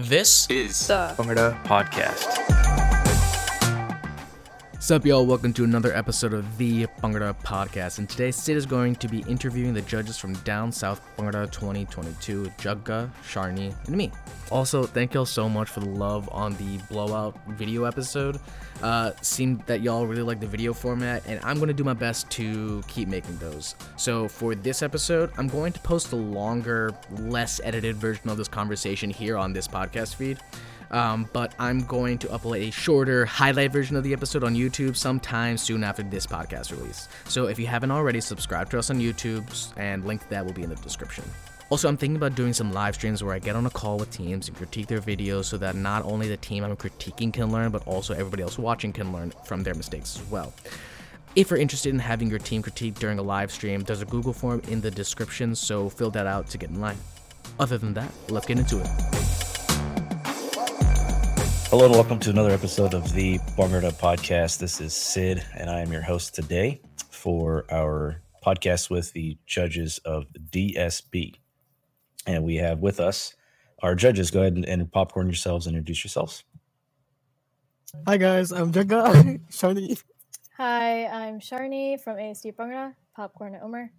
[0.00, 2.57] This is the Bhangra Podcast.
[4.78, 5.26] What's up, y'all?
[5.26, 7.98] Welcome to another episode of the Bhangra Podcast.
[7.98, 12.44] And today, Sid is going to be interviewing the judges from Down South Bhangra 2022,
[12.58, 14.12] Jagga, Sharnie, and me.
[14.52, 18.38] Also, thank y'all so much for the love on the blowout video episode.
[18.80, 21.92] Uh, seemed that y'all really like the video format, and I'm going to do my
[21.92, 23.74] best to keep making those.
[23.96, 28.46] So, for this episode, I'm going to post a longer, less edited version of this
[28.46, 30.38] conversation here on this podcast feed.
[30.90, 34.96] Um, but I'm going to upload a shorter highlight version of the episode on YouTube
[34.96, 37.08] sometime soon after this podcast release.
[37.26, 40.52] So if you haven't already, subscribe to us on YouTube, and link to that will
[40.52, 41.24] be in the description.
[41.70, 44.10] Also, I'm thinking about doing some live streams where I get on a call with
[44.10, 47.70] teams and critique their videos so that not only the team I'm critiquing can learn,
[47.70, 50.54] but also everybody else watching can learn from their mistakes as well.
[51.36, 54.32] If you're interested in having your team critique during a live stream, there's a Google
[54.32, 56.96] form in the description, so fill that out to get in line.
[57.60, 59.57] Other than that, let's get into it.
[61.70, 64.58] Hello and welcome to another episode of the Bhangra Podcast.
[64.58, 69.98] This is Sid, and I am your host today for our podcast with the judges
[70.06, 71.34] of DSB.
[72.26, 73.34] And we have with us
[73.82, 74.30] our judges.
[74.30, 76.42] Go ahead and, and popcorn yourselves and introduce yourselves.
[78.06, 80.02] Hi guys, I'm Jagga Sharnie.
[80.56, 83.90] Hi, I'm Sharnie from ASD Bhangra, Popcorn and Umer.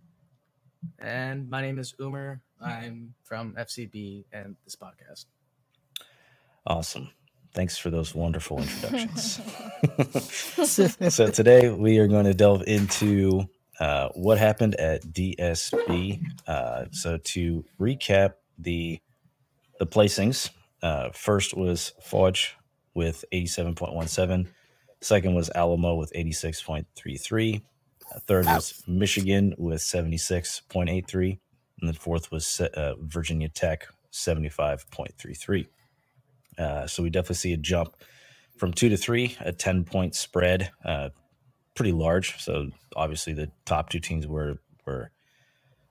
[0.97, 2.39] And my name is Umer.
[2.59, 5.25] I'm from FCB and this podcast.
[6.65, 7.09] Awesome.
[7.53, 9.41] Thanks for those wonderful introductions.
[11.13, 13.45] so today we are going to delve into
[13.79, 16.21] uh, what happened at DSB.
[16.47, 18.99] Uh, so to recap the
[19.79, 20.49] the placings,
[20.83, 22.57] uh, first was Forge
[22.93, 24.47] with 87.17.
[25.01, 27.61] Second was Alamo with 86.33.
[28.13, 31.39] Uh, third was Michigan with 76.83.
[31.79, 35.67] And then fourth was uh, Virginia Tech, 75.33.
[36.59, 37.95] Uh, so we definitely see a jump
[38.57, 41.09] from two to three, a 10 point spread, uh,
[41.73, 42.39] pretty large.
[42.43, 45.11] So obviously the top two teams were, were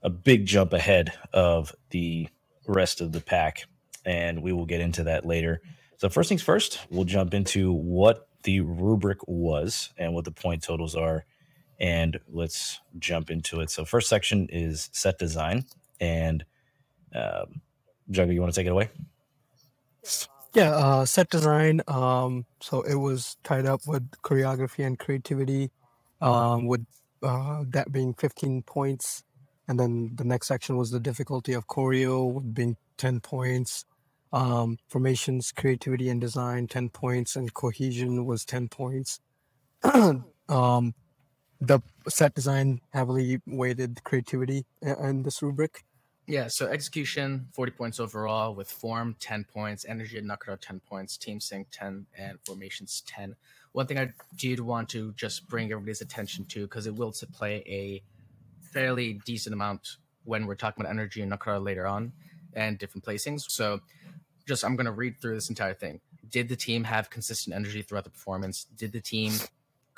[0.02, 2.28] a big jump ahead of the
[2.66, 3.64] rest of the pack.
[4.04, 5.60] And we will get into that later.
[5.98, 10.62] So, first things first, we'll jump into what the rubric was and what the point
[10.62, 11.24] totals are.
[11.80, 13.70] And let's jump into it.
[13.70, 15.64] So, first section is set design.
[16.00, 16.44] And
[17.12, 17.60] um,
[18.10, 18.90] Jagga, you want to take it away?
[20.54, 21.82] Yeah, uh, set design.
[21.88, 25.70] Um, so it was tied up with choreography and creativity,
[26.20, 26.86] um, with
[27.22, 29.22] uh, that being 15 points.
[29.68, 33.84] And then the next section was the difficulty of choreo, being 10 points.
[34.32, 37.36] Um, formations, creativity, and design, 10 points.
[37.36, 39.20] And cohesion was 10 points.
[40.48, 40.94] um,
[41.60, 45.84] the set design heavily weighted creativity in this rubric.
[46.30, 51.16] Yeah, so execution, 40 points overall, with form, 10 points, energy and Nakara, 10 points,
[51.16, 53.34] team sync, 10, and formations, 10.
[53.72, 57.64] One thing I did want to just bring everybody's attention to, because it will play
[57.66, 58.02] a
[58.60, 62.12] fairly decent amount when we're talking about energy and Nakara later on
[62.52, 63.50] and different placings.
[63.50, 63.80] So
[64.46, 65.98] just, I'm going to read through this entire thing.
[66.28, 68.66] Did the team have consistent energy throughout the performance?
[68.76, 69.32] Did the team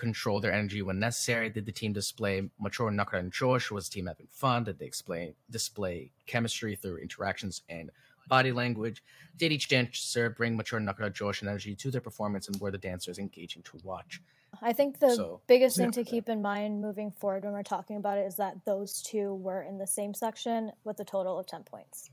[0.00, 1.50] control their energy when necessary?
[1.50, 3.70] Did the team display mature Nakara and Josh?
[3.70, 4.64] Was the team having fun?
[4.64, 7.90] Did they display display chemistry through interactions and
[8.28, 9.02] body language?
[9.36, 12.78] Did each dancer bring mature Nakara, Josh, and energy to their performance, and were the
[12.78, 14.20] dancers engaging to watch?
[14.62, 17.96] I think the So, biggest thing to keep in mind moving forward when we're talking
[17.96, 21.46] about it is that those two were in the same section with a total of
[21.46, 22.10] 10 points.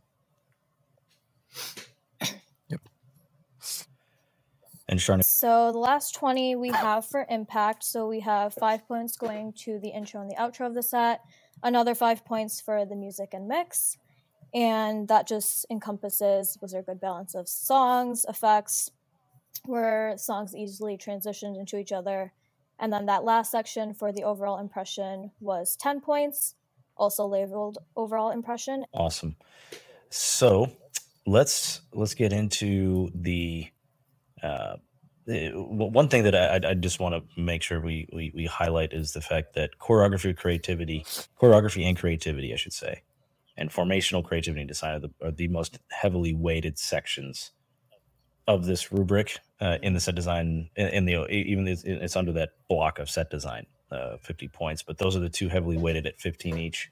[4.90, 7.84] And So the last 20 we have for impact.
[7.84, 11.22] So we have five points going to the intro and the outro of the set,
[11.62, 13.98] another five points for the music and mix.
[14.54, 18.90] And that just encompasses was there a good balance of songs, effects,
[19.66, 22.32] were songs easily transitioned into each other.
[22.80, 26.56] And then that last section for the overall impression was 10 points,
[26.96, 28.86] also labeled overall impression.
[28.94, 29.36] awesome.
[30.10, 30.72] So
[31.26, 33.68] let's let's get into the
[34.44, 34.78] uh,
[35.26, 38.94] the- one thing that I, I- just want to make sure we, we we highlight
[38.94, 41.06] is the fact that choreography, creativity,
[41.42, 43.04] choreography and creativity, I should say,
[43.58, 47.52] and formational creativity and design are the, are the most heavily weighted sections
[48.48, 50.70] of this rubric uh, in the set design.
[50.78, 54.84] In, in the even it's, it's under that block of set design, uh, fifty points.
[54.84, 56.90] But those are the two heavily weighted at fifteen each.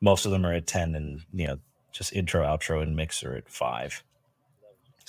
[0.00, 1.58] Most of them are at ten, and you know
[1.92, 4.04] just intro, outro, and mix are at five.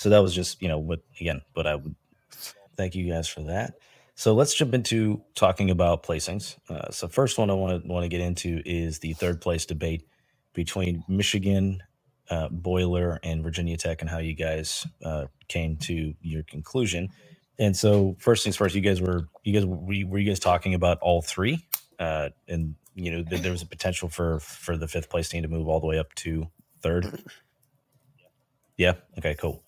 [0.03, 1.41] So that was just you know what again.
[1.55, 1.95] But I would
[2.77, 3.75] thank you guys for that.
[4.15, 6.57] So let's jump into talking about placings.
[6.69, 9.65] Uh, so first one I want to want to get into is the third place
[9.65, 10.07] debate
[10.53, 11.81] between Michigan
[12.29, 17.09] uh, Boiler and Virginia Tech and how you guys uh, came to your conclusion.
[17.59, 20.39] And so, first things first, you guys were you guys were, you- were you guys
[20.39, 21.65] talking about all three,
[21.99, 25.43] uh, and you know that there was a potential for for the fifth place team
[25.43, 26.47] to move all the way up to
[26.81, 27.21] third.
[28.77, 28.95] Yeah.
[29.19, 29.35] Okay.
[29.35, 29.62] Cool.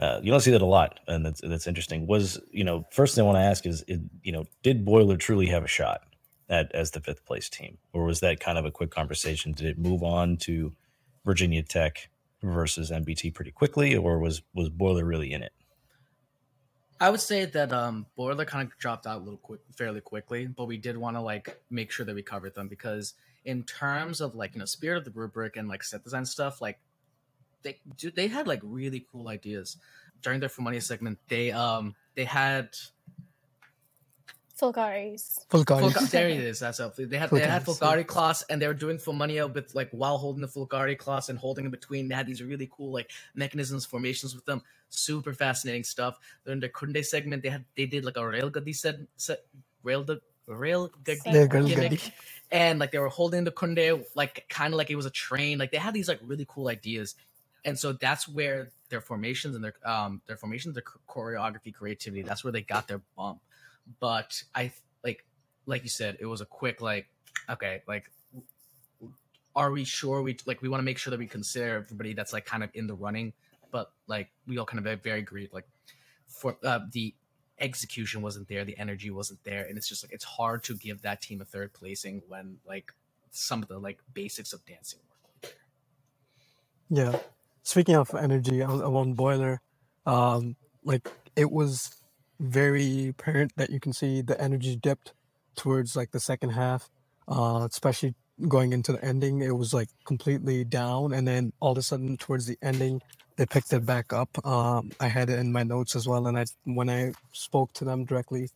[0.00, 2.06] Uh, you don't see that a lot, and that's that's interesting.
[2.06, 5.18] Was you know first thing I want to ask is, it, you know, did Boiler
[5.18, 6.00] truly have a shot
[6.48, 9.52] at as the fifth place team, or was that kind of a quick conversation?
[9.52, 10.72] Did it move on to
[11.26, 12.08] Virginia Tech
[12.42, 15.52] versus MBT pretty quickly, or was was Boiler really in it?
[16.98, 20.46] I would say that um, Boiler kind of dropped out a little quick, fairly quickly,
[20.46, 23.14] but we did want to like make sure that we covered them because
[23.44, 26.62] in terms of like you know spirit of the rubric and like set design stuff,
[26.62, 26.78] like
[27.62, 29.78] they dude, they had like really cool ideas
[30.22, 31.18] during their for money segment.
[31.28, 32.70] They um they had
[34.60, 35.40] Fulgaris.
[35.50, 35.80] Fulgari.
[35.80, 36.60] Fulga- there it is.
[36.60, 36.96] That's up.
[36.96, 40.42] They had they had Fulgari class, and they were doing Fulmania with like while holding
[40.42, 42.08] the Fulgari class and holding in between.
[42.08, 44.62] They had these really cool like mechanisms, formations with them.
[44.90, 46.18] Super fascinating stuff.
[46.44, 49.40] During the Kunde segment, they had they did like a rail guddy set, set
[49.84, 51.74] rail the rail guddy Rail Guddy.
[51.76, 52.12] gimmick,
[52.50, 55.58] and like they were holding the Kunde like kind of like it was a train.
[55.58, 57.14] Like they had these like really cool ideas,
[57.64, 62.22] and so that's where their formations and their um their formations, their choreography, creativity.
[62.22, 63.40] That's where they got their bump
[63.98, 64.72] but I
[65.02, 65.24] like
[65.66, 67.08] like you said, it was a quick like
[67.48, 68.10] okay, like
[69.56, 72.32] are we sure we like we want to make sure that we consider everybody that's
[72.32, 73.32] like kind of in the running,
[73.70, 75.66] but like we all kind of very, agreed like
[76.28, 77.14] for uh, the
[77.58, 81.02] execution wasn't there, the energy wasn't there, and it's just like it's hard to give
[81.02, 82.92] that team a third placing when like
[83.32, 85.00] some of the like basics of dancing
[85.42, 85.54] work.
[86.90, 87.18] Yeah.
[87.62, 89.60] Speaking of energy, on, on Boiler,
[90.06, 91.90] um, like it was
[92.40, 95.12] very apparent that you can see the energy dipped
[95.56, 96.88] towards like the second half,
[97.28, 98.14] uh, especially
[98.48, 99.42] going into the ending.
[99.42, 103.02] It was like completely down, and then all of a sudden towards the ending,
[103.36, 104.44] they picked it back up.
[104.46, 107.84] Um, I had it in my notes as well, and I when I spoke to
[107.84, 108.48] them directly,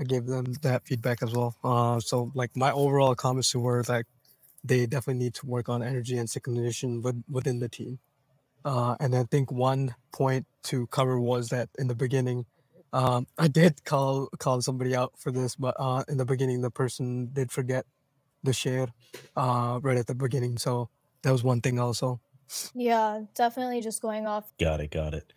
[0.00, 1.56] I gave them that feedback as well.
[1.62, 4.06] Uh, so like my overall comments were like
[4.64, 7.98] they definitely need to work on energy and synchronization with, within the team.
[8.66, 12.46] Uh, and I think one point to cover was that in the beginning,
[12.92, 16.70] um, I did call call somebody out for this, but uh, in the beginning, the
[16.70, 17.86] person did forget
[18.42, 18.88] the share
[19.36, 20.58] uh, right at the beginning.
[20.58, 20.88] So
[21.22, 22.20] that was one thing also.
[22.74, 24.52] Yeah, definitely just going off.
[24.58, 24.90] Got it.
[24.90, 25.32] Got it.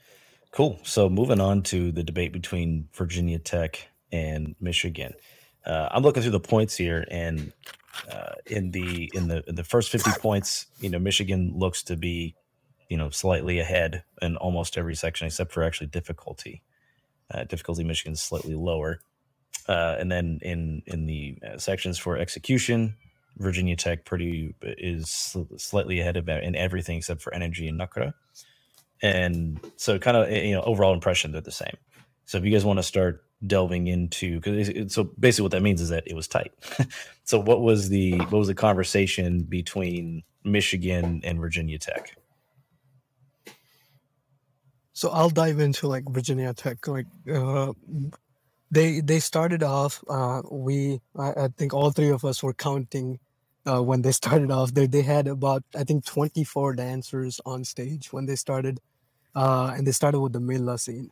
[0.52, 0.80] Cool.
[0.84, 5.14] So moving on to the debate between Virginia Tech and Michigan.
[5.66, 7.54] Uh, I'm looking through the points here, and
[8.12, 11.96] uh, in the in the in the first 50 points, you know, Michigan looks to
[11.96, 12.36] be,
[12.90, 16.64] you know, slightly ahead in almost every section except for actually difficulty.
[17.32, 19.00] Uh, difficulty Michigan's slightly lower,
[19.68, 22.96] uh, and then in in the uh, sections for execution,
[23.38, 28.14] Virginia Tech pretty is sl- slightly ahead of in everything except for energy and Nakara
[29.02, 31.76] and so kind of you know overall impression they're the same.
[32.26, 35.82] So if you guys want to start delving into because so basically what that means
[35.82, 36.54] is that it was tight.
[37.24, 42.18] So what was the what was the conversation between michigan and virginia tech
[45.00, 46.86] So I'll dive into like Virginia Tech.
[46.88, 47.72] Like uh,
[48.72, 50.04] they they started off.
[50.10, 53.20] Uh, we I, I think all three of us were counting
[53.66, 54.74] uh, when they started off.
[54.74, 58.82] They they had about I think twenty four dancers on stage when they started,
[59.36, 61.12] uh, and they started with the Mela scene,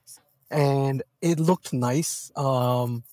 [0.52, 2.32] and it looked nice.
[2.36, 3.06] Um,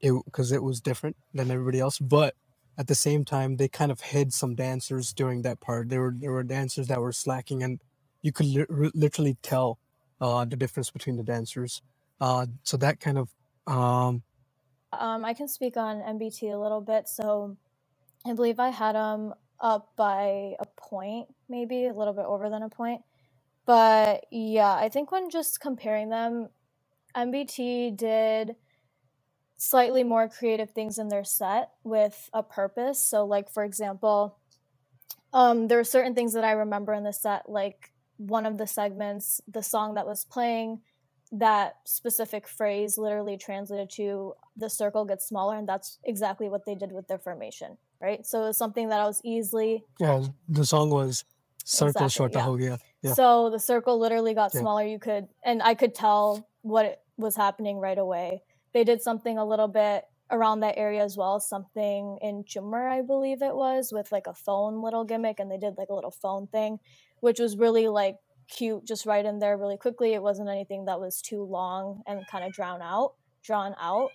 [0.00, 2.34] it because it was different than everybody else, but
[2.78, 5.88] at the same time they kind of hid some dancers during that part.
[5.90, 7.80] There were there were dancers that were slacking, and
[8.22, 9.78] you could li- literally tell
[10.20, 11.82] uh, the difference between the dancers.
[12.20, 13.30] Uh, so that kind of
[13.66, 14.22] um,
[14.92, 17.08] Um, I can speak on MBT a little bit.
[17.08, 17.56] So
[18.26, 22.62] I believe I had them up by a point, maybe a little bit over than
[22.62, 23.02] a point.
[23.66, 26.48] But yeah, I think when just comparing them,
[27.16, 28.56] MBT did
[29.58, 33.02] slightly more creative things in their set with a purpose.
[33.02, 34.38] So, like for example,
[35.32, 38.66] um, there were certain things that I remember in the set, like one of the
[38.66, 40.80] segments, the song that was playing,
[41.32, 46.74] that specific phrase literally translated to the circle gets smaller, and that's exactly what they
[46.74, 48.26] did with their formation, right?
[48.26, 50.24] So it was something that I was easily yeah.
[50.48, 51.24] The song was
[51.64, 52.68] "Circle Exactly, Shorta yeah.
[52.70, 53.14] Gaya." Yeah.
[53.14, 54.60] So the circle literally got Yeah.
[54.60, 54.84] smaller.
[54.84, 58.42] You could, and I could tell what was happening right away.
[58.72, 63.00] They did something a little bit around that area as well, something in Chummer, I
[63.02, 66.10] believe it was, with like a phone little gimmick, and they did like a little
[66.10, 66.78] phone thing,
[67.20, 68.16] which was really like
[68.50, 70.14] cute, just right in there really quickly.
[70.14, 74.10] It wasn't anything that was too long and kind of drown out, drawn out.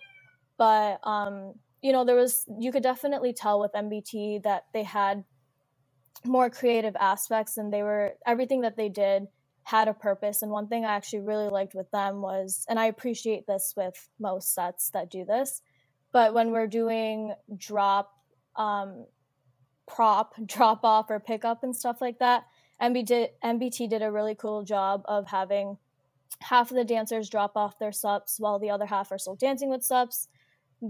[0.56, 5.24] But um, you know, there was you could definitely tell with MBT that they had
[6.24, 9.26] more creative aspects and they were everything that they did
[9.64, 12.86] had a purpose and one thing i actually really liked with them was and i
[12.86, 15.60] appreciate this with most sets that do this
[16.12, 18.12] but when we're doing drop
[18.56, 19.04] um,
[19.86, 22.44] prop drop off or pickup and stuff like that
[22.92, 25.78] Mbt did a really cool job of having
[26.40, 29.70] half of the dancers drop off their subs while the other half are still dancing
[29.70, 30.28] with subs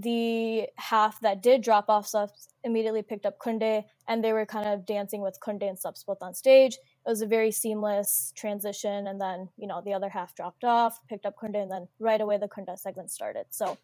[0.03, 4.69] the half that did drop off subs immediately picked up Kunde and they were kind
[4.69, 6.75] of dancing with Kunde and subs both on stage.
[6.75, 10.99] It was a very seamless transition and then, you know, the other half dropped off,
[11.09, 13.47] picked up Kunde and then right away the Kunde segment started.
[13.51, 13.79] So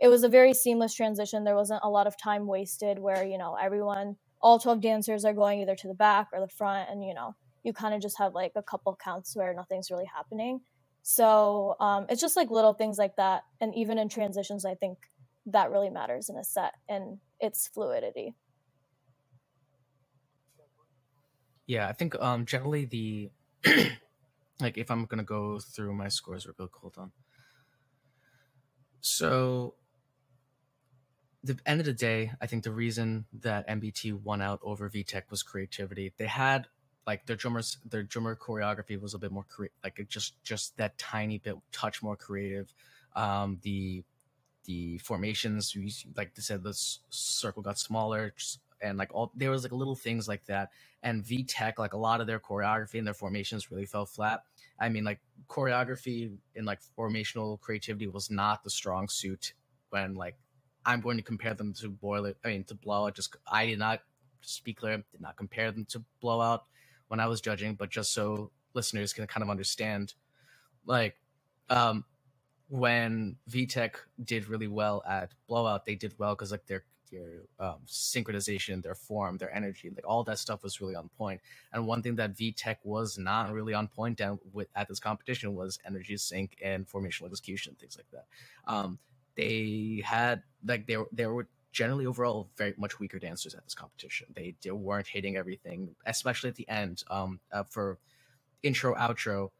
[0.00, 1.44] it was a very seamless transition.
[1.44, 5.32] There wasn't a lot of time wasted where, you know, everyone all 12 dancers are
[5.32, 8.18] going either to the back or the front and, you know, you kind of just
[8.18, 10.60] have like a couple counts where nothing's really happening.
[11.02, 13.42] So um, it's just like little things like that.
[13.60, 14.98] And even in transitions, I think
[15.46, 18.34] that really matters in a set and its fluidity.
[21.66, 23.30] Yeah, I think um generally the
[24.60, 27.12] like if I'm gonna go through my scores real quick, hold on.
[29.00, 29.74] So
[31.42, 35.22] the end of the day, I think the reason that MBT won out over VTech
[35.30, 36.12] was creativity.
[36.16, 36.68] They had
[37.06, 40.96] like their drummers, their drummer choreography was a bit more cre- like just just that
[40.98, 42.72] tiny bit touch more creative.
[43.14, 44.04] Um, the
[44.64, 45.76] the formations
[46.16, 46.74] like they said the
[47.10, 48.32] circle got smaller
[48.80, 50.70] and like all there was like little things like that.
[51.02, 54.44] And v tech like a lot of their choreography and their formations really fell flat.
[54.78, 59.52] I mean like choreography and like formational creativity was not the strong suit
[59.90, 60.36] when like
[60.84, 64.00] i'm going to compare them to boiler i mean to blowout just i did not
[64.40, 66.64] speak clear did not compare them to blowout
[67.12, 70.14] when i was judging but just so listeners can kind of understand
[70.86, 71.16] like
[71.70, 72.04] um
[72.72, 77.76] when VTech did really well at Blowout, they did well because like their their um,
[77.86, 81.42] synchronization, their form, their energy, like all that stuff was really on point.
[81.74, 85.54] And one thing that VTech was not really on point down with at this competition
[85.54, 88.24] was energy sync and formational execution, things like that.
[88.66, 88.98] Um,
[89.36, 93.74] they had like they were they were generally overall very much weaker dancers at this
[93.74, 94.26] competition.
[94.34, 97.02] They, they weren't hitting everything, especially at the end.
[97.10, 97.98] Um, uh, for
[98.62, 99.50] intro outro,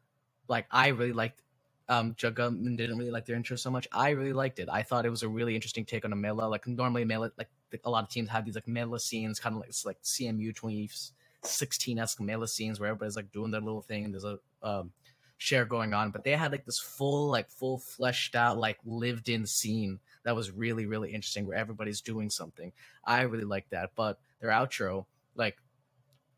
[0.47, 1.41] like I really liked
[1.89, 3.87] um Jagga didn't really like their intro so much.
[3.91, 4.69] I really liked it.
[4.71, 6.43] I thought it was a really interesting take on a mela.
[6.47, 7.49] Like normally mela like
[7.83, 11.99] a lot of teams have these like mela scenes, kind of like like CMU 2016
[11.99, 14.91] esque mela scenes where everybody's like doing their little thing and there's a um,
[15.37, 16.11] share going on.
[16.11, 20.35] But they had like this full like full fleshed out like lived in scene that
[20.35, 22.71] was really really interesting where everybody's doing something.
[23.05, 23.91] I really like that.
[23.95, 25.57] But their outro like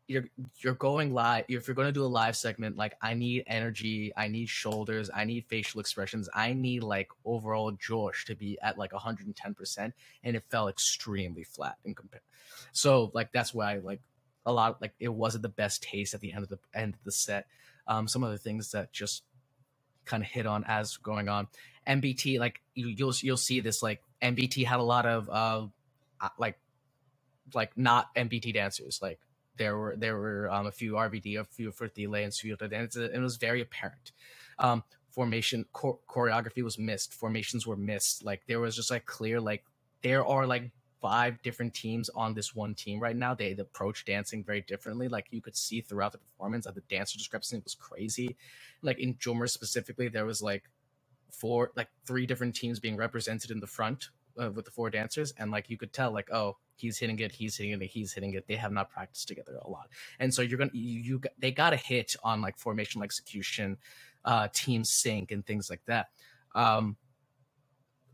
[0.08, 0.24] you're
[0.60, 4.12] you're going live if you're going to do a live segment like i need energy
[4.16, 8.78] i need shoulders i need facial expressions i need like overall josh to be at
[8.78, 12.20] like 110% and it felt extremely flat in compare
[12.72, 14.00] so like that's why like
[14.44, 17.02] a lot like it wasn't the best taste at the end of the end of
[17.04, 17.46] the set
[17.88, 19.24] um some other things that just
[20.04, 21.48] kind of hit on as going on
[21.88, 25.66] mbt like you, you'll you'll see this like mbt had a lot of uh
[26.38, 26.58] like
[27.54, 29.18] like not mbt dancers like
[29.56, 33.14] there were there were um, a few RVD, a few for delay and Swiota, and
[33.14, 34.12] it was very apparent.
[34.58, 37.14] Um, formation choreography was missed.
[37.14, 38.24] Formations were missed.
[38.24, 39.64] Like there was just like clear like
[40.02, 43.34] there are like five different teams on this one team right now.
[43.34, 45.08] They approach dancing very differently.
[45.08, 48.36] Like you could see throughout the performance that the dancer discrepancy was crazy.
[48.82, 50.64] Like in Jummer specifically, there was like
[51.30, 55.32] four, like three different teams being represented in the front uh, with the four dancers,
[55.38, 58.34] and like you could tell, like oh, he's hitting it, he's hitting it, he's hitting
[58.34, 58.46] it.
[58.46, 61.72] They have not practiced together a lot, and so you're gonna you, you they got
[61.72, 63.78] a hit on like formational execution,
[64.24, 66.08] uh, team sync, and things like that.
[66.54, 66.96] Um,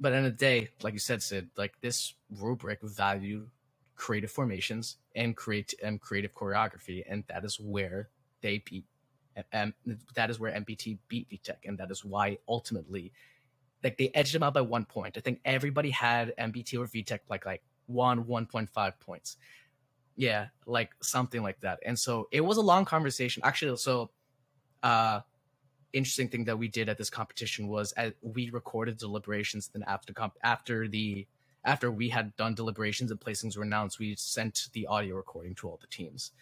[0.00, 3.46] but end of the day, like you said, Sid, like this rubric value
[3.94, 8.08] creative formations and create and creative choreography, and that is where
[8.40, 8.84] they beat.
[9.52, 9.72] And
[10.14, 13.12] that is where MBT beat VTech, and that is why ultimately
[13.82, 15.16] like they edged them out by one point.
[15.16, 19.36] I think everybody had MBT or VTech like like one 1.5 points.
[20.14, 21.80] Yeah, like something like that.
[21.84, 23.42] And so it was a long conversation.
[23.44, 24.10] Actually, so
[24.82, 25.20] uh
[25.92, 30.14] interesting thing that we did at this competition was as we recorded deliberations then after
[30.14, 31.26] comp after the
[31.64, 35.68] after we had done deliberations and placings were announced, we sent the audio recording to
[35.68, 36.32] all the teams.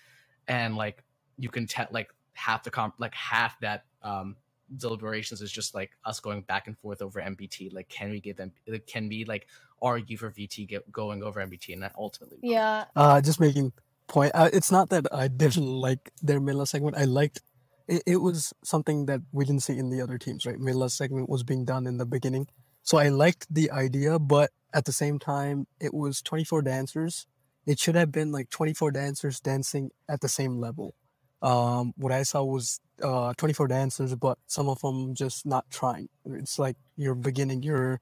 [0.48, 1.02] And like
[1.38, 4.36] you can tell like half the comp like half that um
[4.76, 7.72] deliberations is just like us going back and forth over MBT.
[7.72, 8.52] Like, can we give them?
[8.86, 9.46] Can we like
[9.82, 12.38] argue for VT get, going over MBT, and that ultimately?
[12.42, 12.84] Yeah.
[12.94, 13.72] Uh, just making
[14.06, 14.32] point.
[14.34, 16.96] Uh, it's not that I didn't like their Mela segment.
[16.96, 17.40] I liked.
[17.88, 20.58] It, it was something that we didn't see in the other teams, right?
[20.58, 22.46] Mela segment was being done in the beginning,
[22.82, 27.26] so I liked the idea, but at the same time, it was 24 dancers,
[27.66, 30.94] it should have been like 24 dancers dancing at the same level.
[31.42, 36.08] Um, what I saw was uh, 24 dancers, but some of them just not trying.
[36.26, 38.00] It's like you're beginning your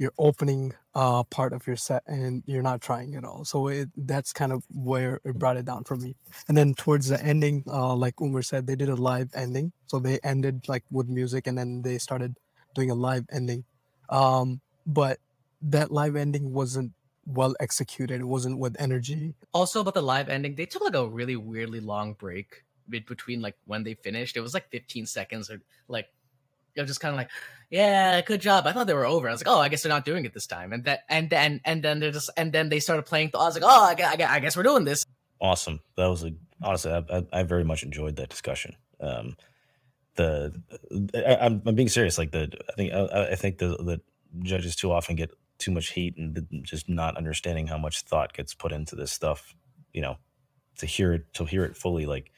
[0.00, 3.44] your opening uh, part of your set and you're not trying at all.
[3.44, 6.16] So it, that's kind of where it brought it down for me.
[6.48, 9.72] And then towards the ending, uh, like Umer said, they did a live ending.
[9.88, 12.34] So they ended like with music and then they started
[12.74, 13.64] doing a live ending.
[14.08, 15.18] Um, but
[15.60, 16.92] that live ending wasn't
[17.30, 18.20] well executed.
[18.20, 19.34] It wasn't with energy.
[19.52, 23.56] Also, about the live ending, they took like a really weirdly long break between like
[23.66, 24.36] when they finished.
[24.36, 26.08] It was like 15 seconds or like
[26.76, 27.30] I was just kind of like,
[27.70, 28.66] yeah, good job.
[28.66, 29.28] I thought they were over.
[29.28, 30.72] I was like, oh, I guess they're not doing it this time.
[30.72, 33.30] And that, and then, and then they're just, and then they started playing.
[33.34, 35.04] I was like, oh, I guess, I guess we're doing this.
[35.40, 35.80] Awesome.
[35.96, 36.32] That was a
[36.62, 38.76] honestly, I, I, I very much enjoyed that discussion.
[39.00, 39.36] Um,
[40.16, 40.60] the
[41.14, 42.18] I, am I'm being serious.
[42.18, 44.00] Like the I think I, I think the the
[44.40, 45.30] judges too often get
[45.60, 49.54] too much heat and just not understanding how much thought gets put into this stuff.
[49.94, 50.18] You know,
[50.78, 52.06] to hear it to hear it fully.
[52.06, 52.32] Like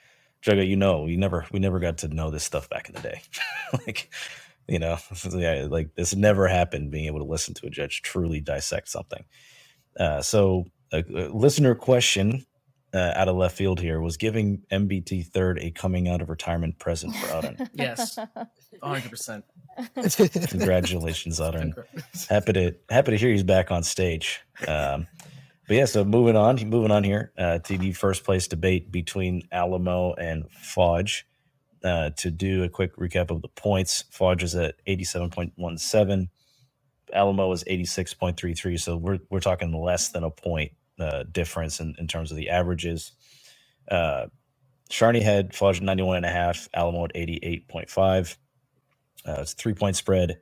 [0.45, 3.02] Jagga, you know, we never we never got to know this stuff back in the
[3.02, 3.23] day.
[3.87, 4.11] like
[4.69, 4.99] you know,
[5.33, 6.91] yeah, like this never happened.
[6.93, 9.25] Being able to listen to a judge truly dissect something.
[9.99, 12.47] Uh, so a, a listener question
[12.94, 16.78] uh, out of left field here was giving MBT third a coming out of retirement
[16.78, 17.68] present for Auden.
[17.75, 18.18] yes,
[18.82, 19.44] hundred percent.
[20.49, 21.72] Congratulations, Auden.
[22.28, 24.40] happy to happy to hear he's back on stage.
[24.68, 25.06] Um,
[25.66, 29.42] but yeah, so moving on, moving on here uh, to the first place debate between
[29.52, 31.26] Alamo and Fudge.
[31.82, 35.78] Uh, to do a quick recap of the points, Fudge is at eighty-seven point one
[35.78, 36.28] seven.
[37.12, 38.76] Alamo is eighty-six point three three.
[38.76, 40.72] So we're we're talking less than a point
[41.02, 43.12] uh, difference in, in terms of the averages.
[43.90, 44.26] Uh,
[44.90, 48.37] Sharnie had Fudge 91 and a half, Alamo at 88.5.
[49.26, 50.38] Uh, it's three point spread.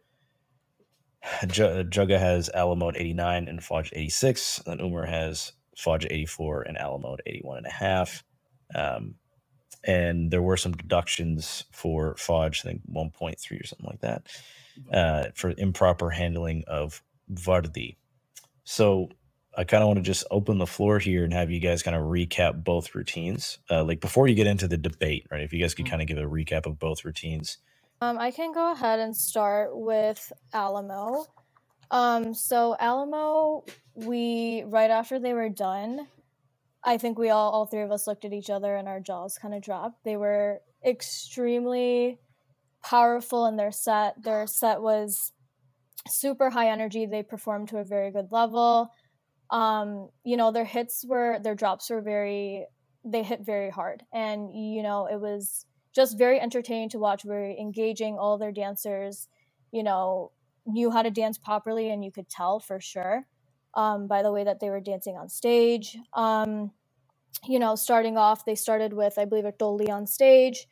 [1.46, 4.62] J- Jagga has Alamo at 89 and Fudge 86.
[4.66, 8.24] And Umer has Fudge 84 and Alamo at 81 and a half.
[8.74, 9.14] Um,
[9.84, 14.26] and there were some deductions for Fudge, I think 1.3 or something like that,
[14.92, 17.02] uh, for improper handling of
[17.32, 17.96] Vardi.
[18.64, 19.08] So
[19.56, 21.96] I kind of want to just open the floor here and have you guys kind
[21.96, 23.58] of recap both routines.
[23.68, 25.42] Uh, like before you get into the debate, right?
[25.42, 25.90] If you guys could mm-hmm.
[25.90, 27.58] kind of give a recap of both routines.
[28.00, 31.26] Um, I can go ahead and start with Alamo.
[31.90, 36.06] Um, so Alamo, we right after they were done,
[36.84, 39.36] I think we all all three of us looked at each other and our jaws
[39.36, 40.04] kind of dropped.
[40.04, 42.20] They were extremely
[42.82, 44.22] powerful in their set.
[44.22, 45.32] Their set was
[46.08, 47.04] super high energy.
[47.04, 48.92] They performed to a very good level
[49.50, 52.66] um, you know, their hits were their drops were very
[53.04, 54.04] they hit very hard.
[54.12, 58.18] And you know, it was just very entertaining to watch, very engaging.
[58.18, 59.28] All their dancers,
[59.72, 60.32] you know,
[60.66, 63.26] knew how to dance properly and you could tell for sure.
[63.74, 65.96] Um, by the way that they were dancing on stage.
[66.14, 66.72] Um,
[67.48, 70.68] you know, starting off, they started with, I believe, a Dolly on stage.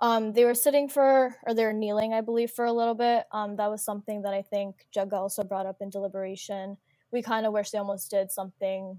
[0.00, 3.24] Um, they were sitting for, or they were kneeling, I believe, for a little bit.
[3.32, 6.76] Um, that was something that I think Jagga also brought up in deliberation
[7.12, 8.98] we kind of wish they almost did something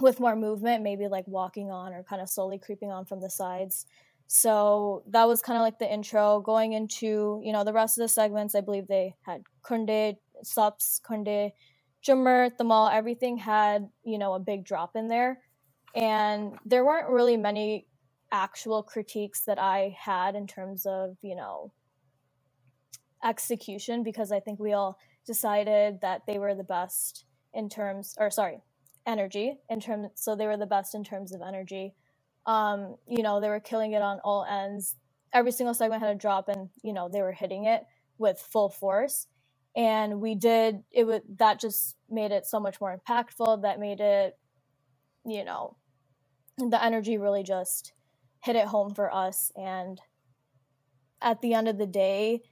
[0.00, 3.30] with more movement, maybe like walking on or kind of slowly creeping on from the
[3.30, 3.86] sides.
[4.26, 6.40] So that was kind of like the intro.
[6.40, 11.00] Going into, you know, the rest of the segments, I believe they had Kunde, Sups,
[11.00, 11.52] Kunde,
[12.06, 15.40] Jummer, Thamal, everything had, you know, a big drop in there.
[15.94, 17.86] And there weren't really many
[18.32, 21.72] actual critiques that I had in terms of, you know,
[23.24, 28.30] execution because I think we all decided that they were the best in terms, or
[28.30, 28.60] sorry,
[29.06, 30.08] energy in terms.
[30.14, 31.94] So they were the best in terms of energy.
[32.46, 34.96] Um, you know, they were killing it on all ends.
[35.32, 37.84] Every single segment had a drop, and you know they were hitting it
[38.18, 39.26] with full force.
[39.74, 41.04] And we did it.
[41.04, 43.62] Would that just made it so much more impactful.
[43.62, 44.38] That made it,
[45.24, 45.76] you know,
[46.58, 47.92] the energy really just
[48.42, 49.50] hit it home for us.
[49.56, 50.00] And
[51.20, 52.42] at the end of the day,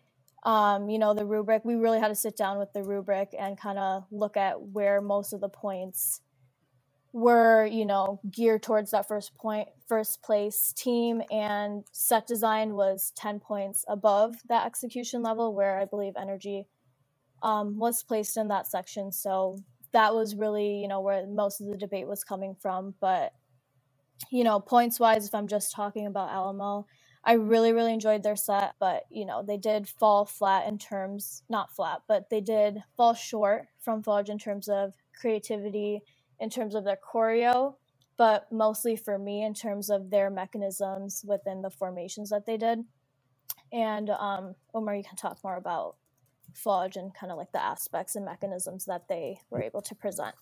[0.44, 3.58] um, you know, the rubric, we really had to sit down with the rubric and
[3.58, 6.20] kind of look at where most of the points
[7.12, 11.22] were, you know, geared towards that first point, first place team.
[11.30, 16.66] And set design was 10 points above that execution level, where I believe energy
[17.42, 19.12] um, was placed in that section.
[19.12, 19.58] So
[19.92, 22.94] that was really, you know, where most of the debate was coming from.
[23.00, 23.32] But,
[24.30, 26.86] you know, points wise, if I'm just talking about Alamo,
[27.26, 31.42] I really, really enjoyed their set, but you know, they did fall flat in terms,
[31.48, 36.02] not flat, but they did fall short from Fudge in terms of creativity,
[36.38, 37.76] in terms of their choreo,
[38.16, 42.80] but mostly for me in terms of their mechanisms within the formations that they did.
[43.72, 45.96] And um, Umer, you can talk more about
[46.52, 50.34] Fudge and kind of like the aspects and mechanisms that they were able to present.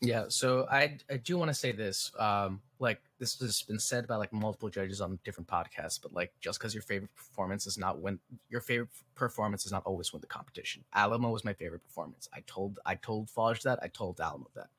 [0.00, 2.12] yeah, so I I do want to say this.
[2.18, 6.32] Um, like this has been said by like multiple judges on different podcasts, but like
[6.40, 10.22] just because your favorite performance is not when your favorite performance is not always win
[10.22, 10.82] the competition.
[10.94, 12.28] Alamo was my favorite performance.
[12.34, 13.78] I told I told Fudge that.
[13.82, 14.70] I told Alamo that.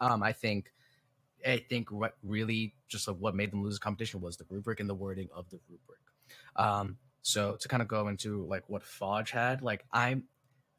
[0.00, 0.72] Um, I think
[1.46, 4.80] I think what really just like what made them lose the competition was the rubric
[4.80, 6.00] and the wording of the rubric.
[6.56, 10.24] Um, so to kind of go into like what Fudge had, like I'm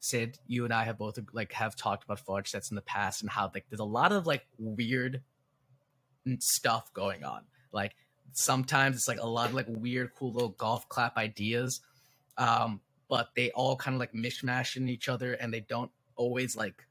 [0.01, 3.21] Sid, you and I have both like have talked about fudge sets in the past
[3.21, 5.23] and how like there's a lot of like weird
[6.39, 7.43] stuff going on.
[7.71, 7.95] Like
[8.33, 11.81] sometimes it's like a lot of like weird, cool little golf clap ideas,
[12.37, 16.55] um, but they all kind of like mishmash in each other, and they don't always
[16.55, 16.85] like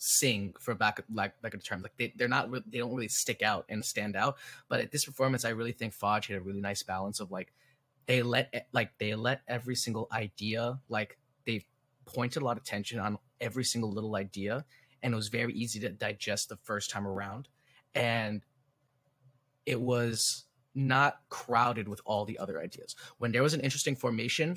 [0.00, 3.08] sing for back like like a term like they, they're not re- they don't really
[3.08, 4.36] stick out and stand out.
[4.68, 7.52] But at this performance i really think fudge had a really nice balance of like
[8.06, 11.64] they let like they let every single idea like they
[12.06, 14.64] pointed a lot of attention on every single little idea
[15.02, 17.48] and it was very easy to digest the first time around
[17.94, 18.42] and
[19.66, 22.94] it was not crowded with all the other ideas.
[23.18, 24.54] When there was an interesting formation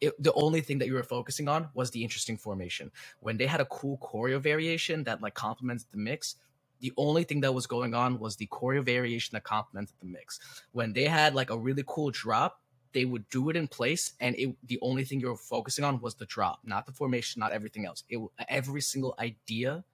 [0.00, 2.90] it, the only thing that you were focusing on was the interesting formation.
[3.20, 6.36] When they had a cool choreo variation that like complements the mix
[6.80, 10.38] the only thing that was going on was the choreo variation that complemented the mix.
[10.72, 12.60] When they had like a really cool drop
[12.92, 16.00] they would do it in place and it the only thing you were focusing on
[16.00, 18.04] was the drop not the formation not everything else.
[18.08, 19.84] It every single idea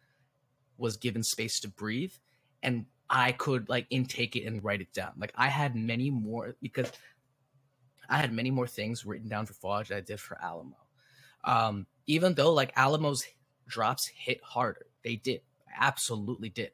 [0.78, 2.12] was given space to breathe
[2.62, 6.54] and i could like intake it and write it down like i had many more
[6.62, 6.90] because
[8.08, 10.76] i had many more things written down for fudge than i did for alamo
[11.44, 13.24] um even though like alamo's
[13.68, 15.40] drops hit harder they did
[15.78, 16.72] absolutely did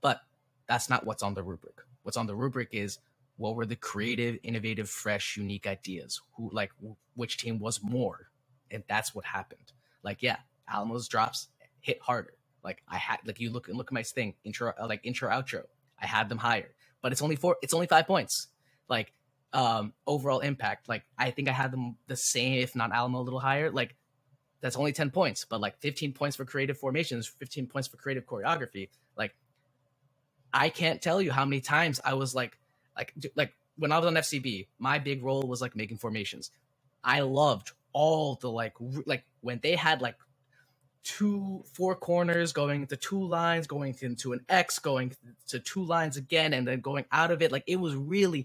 [0.00, 0.20] but
[0.68, 2.98] that's not what's on the rubric what's on the rubric is
[3.36, 6.20] what were the creative, innovative, fresh, unique ideas?
[6.36, 6.72] Who like
[7.14, 8.28] which team was more?
[8.70, 9.72] And that's what happened.
[10.02, 11.48] Like, yeah, Alamo's drops
[11.80, 12.34] hit harder.
[12.66, 15.30] Like I had like you look and look at my thing, intro uh, like intro
[15.30, 15.62] outro.
[16.02, 16.74] I had them higher.
[17.00, 18.48] But it's only four it's only five points.
[18.88, 19.12] Like
[19.52, 20.88] um overall impact.
[20.88, 23.70] Like I think I had them the same, if not Alamo a little higher.
[23.70, 23.94] Like
[24.60, 28.26] that's only 10 points, but like 15 points for creative formations, 15 points for creative
[28.26, 28.88] choreography.
[29.16, 29.36] Like
[30.52, 32.58] I can't tell you how many times I was like
[32.96, 36.50] like like when I was on FCB, my big role was like making formations.
[37.04, 38.74] I loved all the like
[39.06, 40.16] like when they had like
[41.06, 45.14] two four corners going to two lines going into an x going
[45.46, 48.44] to two lines again and then going out of it like it was really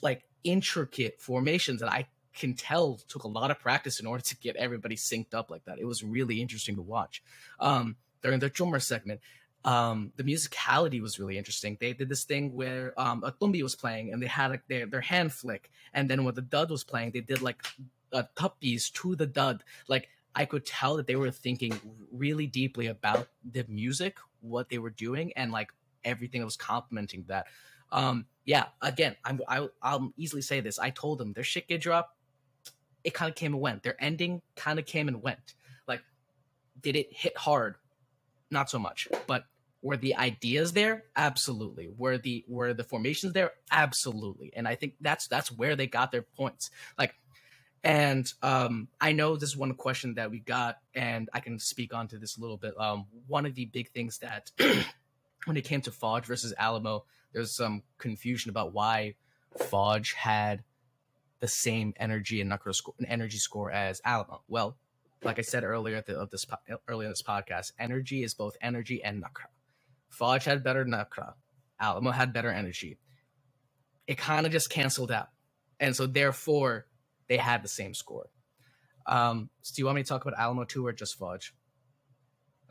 [0.00, 4.34] like intricate formations that i can tell took a lot of practice in order to
[4.38, 7.22] get everybody synced up like that it was really interesting to watch
[7.60, 9.20] um during the drummer segment
[9.64, 11.76] um, the musicality was really interesting.
[11.80, 14.86] They did this thing where um, a tumbi was playing and they had like their,
[14.86, 17.60] their hand flick, and then when the dud was playing, they did like
[18.12, 19.64] a tuppies to the dud.
[19.88, 21.80] Like I could tell that they were thinking
[22.12, 25.72] really deeply about the music, what they were doing, and like
[26.04, 27.46] everything that was complementing that.
[27.90, 30.78] Um, yeah, again, I'm I, I'll easily say this.
[30.78, 32.16] I told them their shit get drop.
[33.02, 33.82] It kind of came and went.
[33.82, 35.54] Their ending kind of came and went.
[35.88, 36.02] Like,
[36.80, 37.74] did it hit hard?
[38.48, 39.44] Not so much, but
[39.82, 41.02] were the ideas there?
[41.16, 41.88] Absolutely.
[41.98, 43.54] Were the were the formations there?
[43.72, 44.52] Absolutely.
[44.54, 46.70] And I think that's that's where they got their points.
[46.96, 47.16] Like
[47.88, 51.94] and um, I know this is one question that we got, and I can speak
[51.94, 52.78] onto this a little bit.
[52.78, 54.50] Um, one of the big things that
[55.46, 59.14] when it came to Fudge versus Alamo, there's some confusion about why
[59.56, 60.64] Fudge had
[61.40, 64.42] the same energy and score, an energy score as Alamo.
[64.48, 64.76] Well,
[65.22, 66.44] like I said earlier the, of this
[66.88, 69.46] earlier in this podcast, energy is both energy and Nukra.
[70.10, 71.32] Fudge had better Nukra.
[71.80, 72.98] Alamo had better energy.
[74.06, 75.28] It kind of just canceled out.
[75.80, 76.84] And so therefore
[77.28, 78.28] they had the same score.
[79.06, 81.54] Um, so do you want me to talk about Alamo too or just Fudge?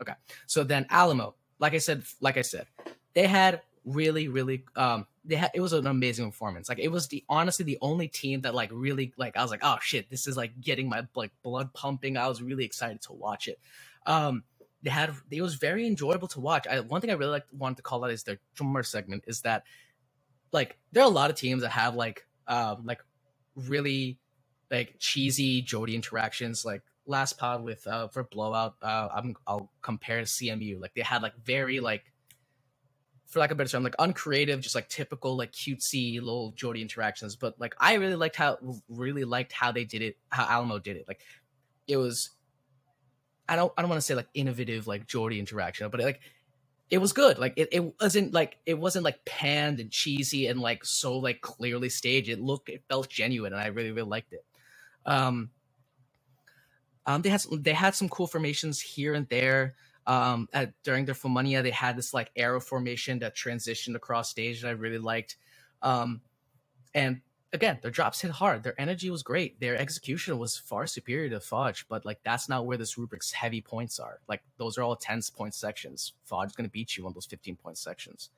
[0.00, 0.14] Okay.
[0.46, 2.66] So then Alamo, like I said, like I said,
[3.14, 6.68] they had really, really um they had it was an amazing performance.
[6.68, 9.60] Like it was the honestly the only team that like really like I was like,
[9.62, 12.16] oh shit, this is like getting my like blood pumping.
[12.16, 13.58] I was really excited to watch it.
[14.06, 14.44] Um
[14.82, 16.66] they had it was very enjoyable to watch.
[16.66, 19.42] I, one thing I really like wanted to call out is their drummer segment is
[19.42, 19.64] that
[20.52, 23.02] like there are a lot of teams that have like um like
[23.56, 24.18] really
[24.70, 30.22] like cheesy Jody interactions like last pod with uh for blowout uh I'm I'll compare
[30.22, 32.04] CMU like they had like very like
[33.26, 36.82] for lack of a better term like uncreative just like typical like cutesy little Jody
[36.82, 40.78] interactions but like I really liked how really liked how they did it how Alamo
[40.78, 41.20] did it like
[41.88, 42.30] it was
[43.48, 46.20] I don't I don't want to say like innovative like Jody interaction, but like
[46.90, 47.38] it was good.
[47.38, 51.40] Like it, it wasn't like it wasn't like panned and cheesy and like so like
[51.40, 52.28] clearly staged.
[52.28, 54.44] It looked it felt genuine and I really really liked it.
[55.06, 55.50] Um,
[57.06, 59.74] um they had some, they had some cool formations here and there.
[60.06, 64.62] Um, at, during their Fulmania, they had this like arrow formation that transitioned across stage
[64.62, 65.36] that I really liked.
[65.82, 66.22] Um,
[66.94, 67.20] and
[67.52, 68.62] again, their drops hit hard.
[68.62, 69.60] Their energy was great.
[69.60, 73.60] Their execution was far superior to Fudge, but like that's not where this rubric's heavy
[73.60, 74.20] points are.
[74.28, 76.12] Like those are all 10 point sections.
[76.24, 78.30] Fudge's gonna beat you on those 15 point sections.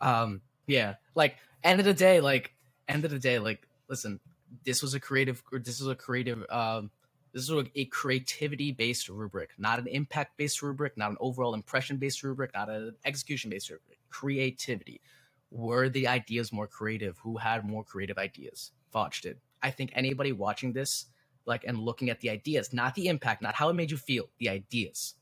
[0.00, 2.54] Um, yeah, like end of the day, like
[2.88, 4.20] end of the day, like listen,
[4.64, 6.90] this was a creative this is a creative um
[7.32, 11.96] this is a creativity based rubric, not an impact based rubric, not an overall impression
[11.96, 13.98] based rubric, not an execution based rubric.
[14.08, 15.00] Creativity.
[15.50, 17.18] Were the ideas more creative?
[17.18, 18.72] Who had more creative ideas?
[18.90, 19.38] Fudge did.
[19.62, 21.06] I think anybody watching this,
[21.44, 24.28] like, and looking at the ideas, not the impact, not how it made you feel,
[24.38, 25.14] the ideas.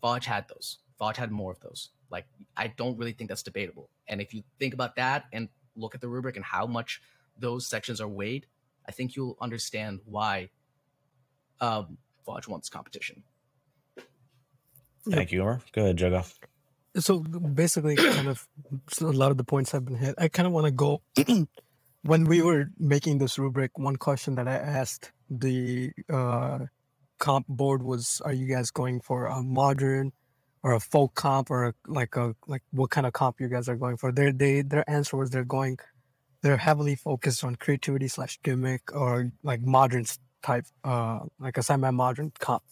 [0.00, 0.78] Fudge had those.
[0.98, 1.90] Fudge had more of those.
[2.10, 3.88] Like, I don't really think that's debatable.
[4.08, 7.00] And if you think about that and look at the rubric and how much
[7.38, 8.46] those sections are weighed,
[8.86, 10.50] I think you'll understand why
[11.60, 13.22] um, Fudge won this competition.
[15.08, 15.60] Thank you, Umer.
[15.72, 16.32] Go ahead, Jagga.
[16.96, 18.46] So basically, kind of
[19.00, 20.14] a lot of the points have been hit.
[20.16, 21.02] I kind of want to go
[22.02, 23.78] when we were making this rubric.
[23.78, 26.60] One question that I asked the uh,
[27.18, 30.12] comp board was, "Are you guys going for a modern
[30.62, 33.68] or a folk comp or a, like a like what kind of comp you guys
[33.68, 35.78] are going for?" Their they their answer was they're going
[36.44, 40.04] they're heavily focused on creativity slash gimmick or like modern
[40.42, 42.62] type, uh, like a semi-modern comp.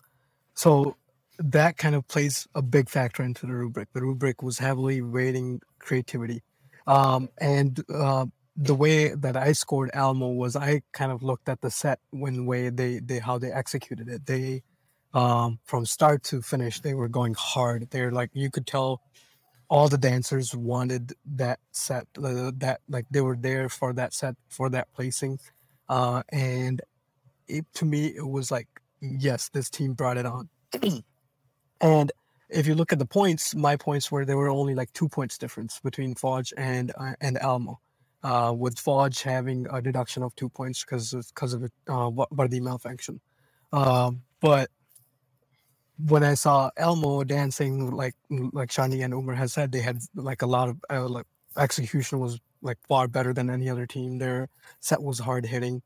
[0.55, 0.99] So
[1.39, 3.89] that kind of plays a big factor into the rubric.
[3.95, 6.43] The rubric was heavily rating creativity,
[6.87, 11.63] um, and uh, the way that I scored Alamo was I kind of looked at
[11.63, 14.27] the set when way they they how they executed it.
[14.27, 14.65] They
[15.15, 17.89] um, from start to finish they were going hard.
[17.91, 19.01] They're like you could tell
[19.73, 24.37] all the dancers wanted that set uh, that like they were there for that set
[24.51, 25.41] for that placing
[25.89, 26.83] uh and
[27.49, 28.69] it, to me it was like
[29.01, 30.49] yes this team brought it on.
[31.81, 32.13] And
[32.51, 35.39] if you look at the points my points were there were only like two points
[35.39, 37.81] difference between Fudge and uh, and Alamo
[38.25, 42.11] uh with Fudge having a deduction of two points because because of it uh
[42.49, 43.21] the malfunction.
[43.73, 44.71] Um but
[46.07, 50.43] when I saw Alamo dancing, like like Sharnie and Umer has said, they had like
[50.43, 54.19] a lot of uh, like execution was like far better than any other team.
[54.19, 54.49] Their
[54.81, 55.83] set was hard hitting,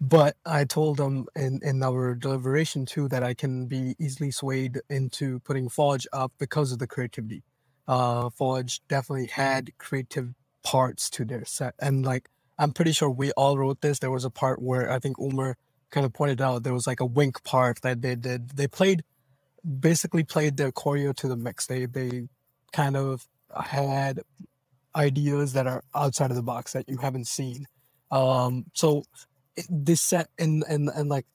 [0.00, 4.80] but I told them in in our deliberation too that I can be easily swayed
[4.88, 7.42] into putting Fudge up because of the creativity.
[7.86, 12.28] Uh, Fudge definitely had creative parts to their set, and like
[12.58, 13.98] I'm pretty sure we all wrote this.
[14.00, 15.54] There was a part where I think Umer
[15.90, 18.50] kind of pointed out there was like a wink part that they did.
[18.50, 19.02] They played
[19.80, 21.66] basically played their choreo to the mix.
[21.66, 22.28] They they
[22.72, 24.20] kind of had
[24.94, 27.66] ideas that are outside of the box that you haven't seen.
[28.10, 29.04] Um, so
[29.68, 31.26] this set and and and like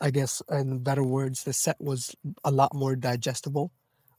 [0.00, 3.70] I guess in better words, the set was a lot more digestible.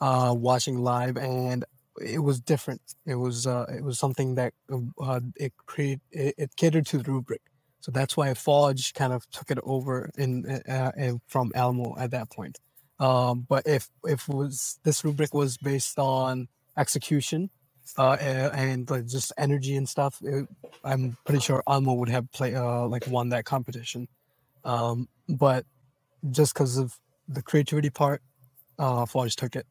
[0.01, 1.63] Uh, watching live and
[2.01, 2.81] it was different.
[3.05, 4.53] It was uh, it was something that
[4.99, 7.41] uh, it created it, it, catered to the rubric.
[7.79, 12.11] So that's why Fudge kind of took it over in, uh, in from Alamo at
[12.11, 12.59] that point.
[12.99, 17.49] Um, but if if was this rubric was based on execution
[17.97, 20.47] uh, and, like just energy and stuff, it,
[20.83, 24.07] I'm pretty sure Alamo would have play uh, like won that competition.
[24.63, 25.65] Um, but
[26.31, 28.21] just because of the creativity part,
[28.79, 29.65] uh, Fudge took it.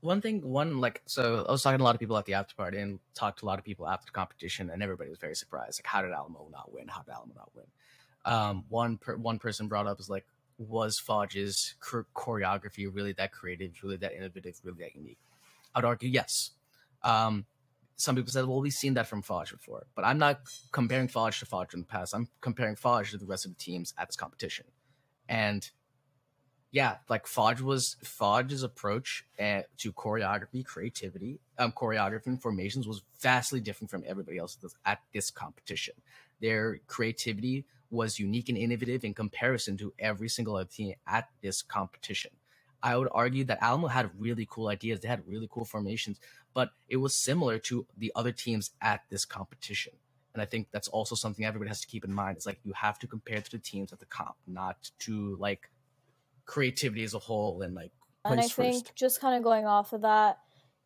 [0.00, 2.32] One thing, one like, so I was talking to a lot of people at the
[2.34, 5.18] after party and talked to a lot of people after the competition, and everybody was
[5.18, 5.78] very surprised.
[5.78, 6.88] Like, how did Alamo not win?
[6.88, 7.66] How did Alamo not win?
[8.24, 10.24] Um, one per, one person brought up is like,
[10.68, 11.74] was Fudge's
[12.14, 15.18] choreography really that creative, really that innovative, really that unique?
[15.74, 16.50] I'd argue yes.
[17.02, 17.46] Um,
[17.96, 20.40] some people said, well, we've seen that from Fudge before, but I'm not
[20.72, 22.14] comparing Fudge to Fudge in the past.
[22.14, 24.66] I'm comparing Fudge to the rest of the teams at this competition.
[25.28, 25.70] And
[26.72, 33.02] yeah, like Fudge was Fudge's approach uh, to choreography, creativity, um, choreography and formations was
[33.20, 35.94] vastly different from everybody else at this competition.
[36.40, 41.62] Their creativity was unique and innovative in comparison to every single other team at this
[41.62, 42.30] competition.
[42.82, 45.00] I would argue that Alamo had really cool ideas.
[45.00, 46.18] They had really cool formations,
[46.54, 49.92] but it was similar to the other teams at this competition.
[50.32, 52.36] And I think that's also something everybody has to keep in mind.
[52.36, 55.68] It's like you have to compare to the teams at the comp, not to like
[56.46, 57.92] creativity as a whole and like.
[58.24, 58.94] And I think first.
[58.94, 60.38] just kind of going off of that,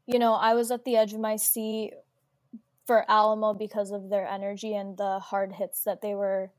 [0.07, 1.93] you know, I was at the edge of my seat
[2.87, 6.51] for Alamo because of their energy and the hard hits that they were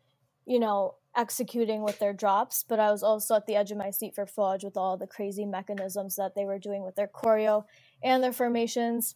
[0.46, 3.90] you know, executing with their drops, but I was also at the edge of my
[3.90, 7.64] seat for Fudge with all the crazy mechanisms that they were doing with their choreo
[8.04, 9.16] and their formations,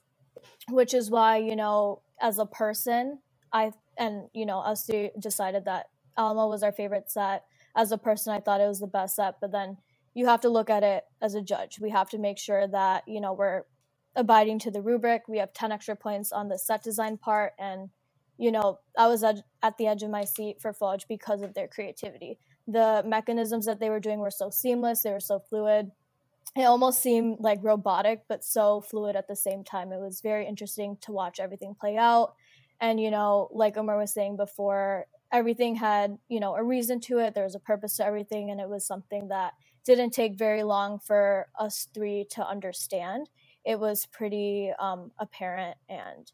[0.69, 3.19] which is why, you know, as a person,
[3.51, 4.89] I and you know, us
[5.19, 5.87] decided that
[6.17, 7.43] Alamo was our favorite set.
[7.75, 9.77] As a person, I thought it was the best set, but then
[10.13, 11.79] you have to look at it as a judge.
[11.79, 13.63] We have to make sure that, you know, we're
[14.15, 15.27] abiding to the rubric.
[15.27, 17.53] We have 10 extra points on the set design part.
[17.59, 17.89] And,
[18.39, 21.53] you know, I was at, at the edge of my seat for Fudge because of
[21.53, 22.39] their creativity.
[22.67, 25.91] The mechanisms that they were doing were so seamless, they were so fluid.
[26.55, 29.91] It almost seemed like robotic, but so fluid at the same time.
[29.91, 32.33] It was very interesting to watch everything play out.
[32.79, 37.19] And, you know, like Umer was saying before, everything had, you know, a reason to
[37.19, 37.35] it.
[37.35, 38.51] There was a purpose to everything.
[38.51, 39.53] And it was something that
[39.85, 43.29] didn't take very long for us three to understand.
[43.65, 45.77] It was pretty um, apparent.
[45.89, 46.31] And,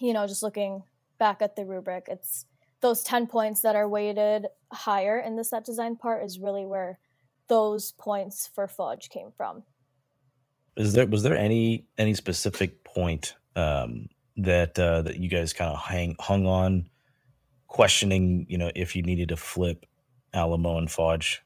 [0.00, 0.84] you know, just looking
[1.22, 2.46] back at the rubric, it's
[2.80, 6.98] those 10 points that are weighted higher in the set design part is really where
[7.46, 9.62] those points for fudge came from.
[10.76, 15.70] Is there was there any any specific point um, that uh, that you guys kind
[15.70, 16.88] of hang hung on,
[17.68, 19.86] questioning, you know, if you needed to flip
[20.34, 21.40] Alamo and Fudge?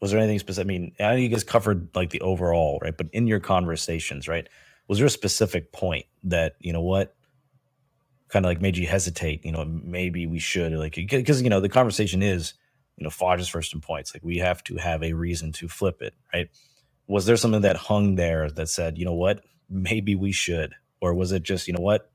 [0.00, 0.66] Was there anything specific?
[0.66, 2.96] I mean, I know you guys covered like the overall, right?
[2.96, 4.48] But in your conversations, right,
[4.88, 7.14] was there a specific point that you know what
[8.32, 9.44] kind of like made you hesitate?
[9.44, 12.54] You know, maybe we should like because you know the conversation is,
[12.96, 14.14] you know, Fudge is first in points.
[14.14, 16.48] Like we have to have a reason to flip it, right?
[17.06, 21.14] Was there something that hung there that said, you know what, maybe we should, or
[21.14, 22.10] was it just, you know what,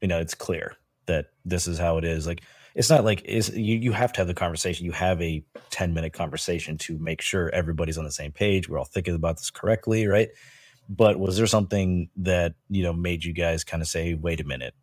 [0.00, 0.76] you know, it's clear
[1.06, 2.26] that this is how it is.
[2.26, 2.42] Like
[2.74, 4.86] it's not like is you, you have to have the conversation.
[4.86, 8.68] You have a 10 minute conversation to make sure everybody's on the same page.
[8.68, 10.28] We're all thinking about this correctly, right?
[10.88, 14.44] But was there something that, you know, made you guys kind of say, wait a
[14.44, 14.74] minute,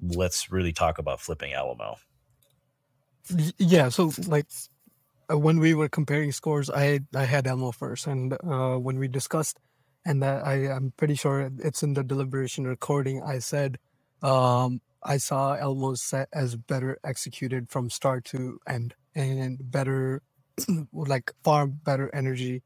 [0.00, 1.96] let's really talk about flipping Alamo?
[3.58, 3.88] Yeah.
[3.88, 4.46] So like
[5.30, 9.08] uh, when we were comparing scores, I I had Alamo first, and uh, when we
[9.08, 9.58] discussed,
[10.04, 13.22] and I I'm pretty sure it's in the deliberation recording.
[13.22, 13.78] I said
[14.22, 20.22] um, I saw Alamo's set as better executed from start to end and better,
[20.92, 22.62] like far better energy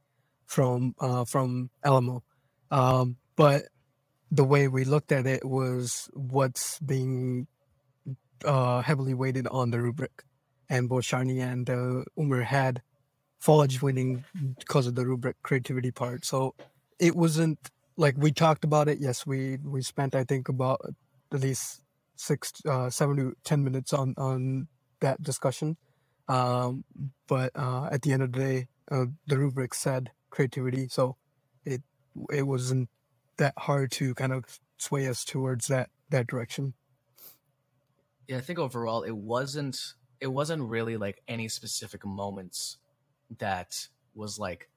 [0.46, 2.22] from uh, from Elmo.
[2.70, 3.64] Um, but
[4.30, 7.46] the way we looked at it was what's being
[8.44, 10.22] uh, heavily weighted on the rubric,
[10.68, 12.82] and both Sharnie and uh, Umer had
[13.40, 14.24] Fudge winning
[14.58, 16.24] because of the rubric creativity part.
[16.24, 16.54] So
[16.98, 17.58] it wasn't
[17.96, 18.98] like we talked about it.
[19.00, 20.80] Yes, we we spent I think about
[21.32, 21.82] at least
[22.16, 24.68] six, uh, seven to ten minutes on on
[25.00, 25.76] that discussion.
[26.28, 26.84] Um,
[27.28, 31.16] but uh, at the end of the day, uh, the rubric said creativity, so
[31.64, 31.82] it
[32.32, 32.88] it wasn't
[33.40, 34.44] that hard to kind of
[34.78, 36.74] sway us towards that that direction.
[38.28, 42.78] Yeah, I think overall it wasn't it wasn't really like any specific moments
[43.38, 44.68] that was like,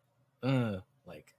[0.41, 1.35] uh, like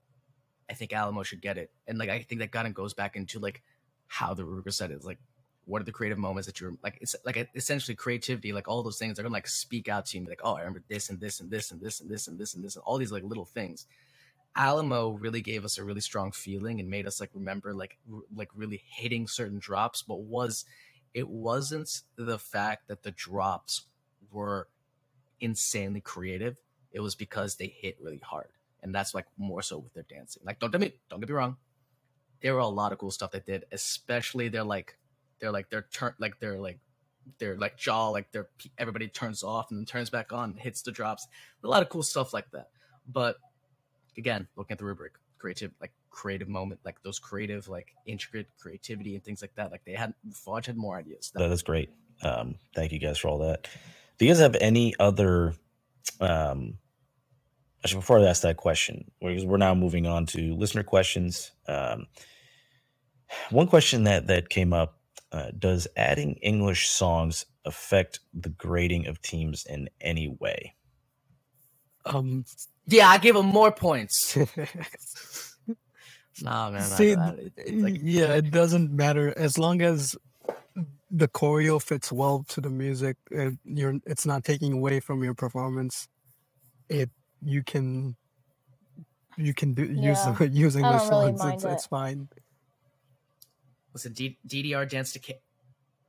[0.70, 3.16] I think Alamo should get it, and like I think that kind of goes back
[3.16, 3.62] into like
[4.06, 4.94] how the rubric said it.
[4.94, 5.18] It's like
[5.66, 8.98] what are the creative moments that you're like it's like essentially creativity like all those
[8.98, 11.40] things are gonna like speak out to you like oh i remember this and this
[11.40, 13.46] and this and this and this and this and this and all these like little
[13.46, 13.86] things
[14.56, 18.20] alamo really gave us a really strong feeling and made us like remember like r-
[18.34, 20.64] like really hitting certain drops but was
[21.14, 23.86] it wasn't the fact that the drops
[24.30, 24.68] were
[25.40, 26.56] insanely creative.
[26.90, 28.48] It was because they hit really hard
[28.82, 30.42] and that's like more so with their dancing.
[30.44, 31.56] Like don't get me don't get me wrong.
[32.42, 34.98] There were a lot of cool stuff they did especially their like
[35.40, 36.78] they're like they're turn like they're like
[37.38, 40.92] their like jaw like their everybody turns off and then turns back on hits the
[40.92, 41.26] drops.
[41.62, 42.68] A lot of cool stuff like that.
[43.06, 43.36] But
[44.18, 49.14] again looking at the rubric creative like creative moment like those creative like intricate creativity
[49.14, 51.90] and things like that like they had Fudge had more ideas that is great.
[52.22, 53.68] Um thank you guys for all that.
[54.18, 55.54] Do you guys have any other
[56.20, 56.78] um
[57.82, 62.06] actually before i ask that question because we're now moving on to listener questions um
[63.50, 65.00] one question that that came up
[65.34, 70.74] uh, does adding English songs affect the grading of teams in any way?
[72.04, 72.44] Um,
[72.86, 74.36] yeah, I give him more points.
[76.42, 76.82] nah, man.
[76.82, 80.16] See, like, yeah, it doesn't matter as long as
[81.10, 83.16] the choreo fits well to the music.
[83.30, 86.08] It, you're, it's not taking away from your performance.
[86.88, 87.10] It
[87.42, 88.16] you can
[89.36, 90.10] you can do yeah.
[90.10, 91.40] use use English songs.
[91.40, 91.72] Really it's, it.
[91.72, 92.28] it's fine.
[93.92, 95.40] Listen, D- DDR danced to K-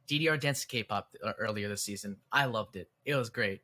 [0.07, 2.17] DDR danced to K-pop earlier this season.
[2.31, 2.89] I loved it.
[3.05, 3.61] It was great.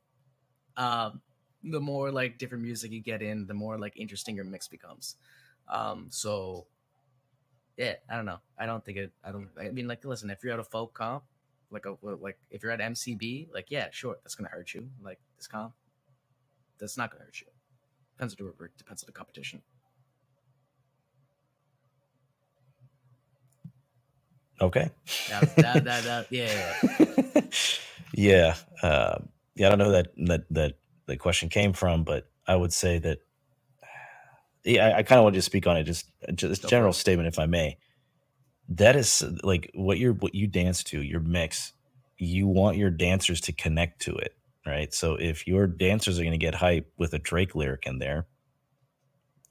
[0.77, 1.21] Um,
[1.63, 5.15] the more like different music you get in, the more like interesting your mix becomes.
[5.67, 6.65] Um, so
[7.77, 8.39] yeah, I don't know.
[8.57, 9.11] I don't think it.
[9.23, 9.49] I don't.
[9.59, 11.23] I mean, like, listen, if you're at a folk comp,
[11.71, 14.89] like a like if you're at MCB, like yeah, sure, that's gonna hurt you.
[15.01, 15.73] Like this comp,
[16.79, 17.47] that's not gonna hurt you.
[18.15, 19.61] Depends on the depends on the competition.
[24.61, 24.91] Okay.
[25.29, 26.75] That, that, that, that, yeah.
[28.13, 28.55] yeah.
[28.83, 29.19] Uh,
[29.55, 29.67] yeah.
[29.67, 30.73] I don't know that, that, that
[31.11, 33.19] the question came from, but I would say that
[34.63, 35.83] yeah, I, I kind of want to speak on it.
[35.83, 37.77] Just uh, just general statement, if I may.
[38.69, 41.73] That is like what you're what you dance to, your mix.
[42.17, 44.35] You want your dancers to connect to it,
[44.65, 44.93] right?
[44.93, 48.27] So if your dancers are going to get hype with a Drake lyric in there,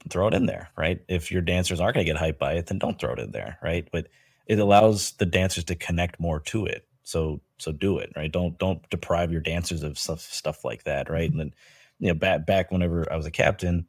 [0.09, 1.01] throw it in there, right?
[1.09, 3.31] If your dancers aren't going to get hyped by it, then don't throw it in
[3.31, 3.87] there, right?
[3.91, 4.07] But
[4.47, 6.87] it allows the dancers to connect more to it.
[7.03, 8.31] So so do it, right?
[8.31, 11.29] Don't don't deprive your dancers of stuff stuff like that, right?
[11.29, 11.53] And then
[11.99, 13.85] you know back back whenever I was a captain,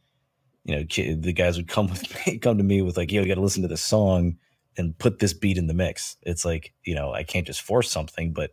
[0.64, 0.82] you know
[1.14, 3.40] the guys would come with me, come to me with like, yo, you got to
[3.40, 4.36] listen to this song
[4.76, 6.16] and put this beat in the mix.
[6.22, 8.50] It's like you know I can't just force something, but